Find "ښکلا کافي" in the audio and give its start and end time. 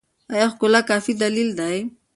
0.53-1.13